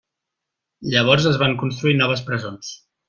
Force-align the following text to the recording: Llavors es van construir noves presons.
Llavors 0.93 1.27
es 1.33 1.37
van 1.43 1.55
construir 1.65 1.99
noves 2.01 2.25
presons. 2.31 2.73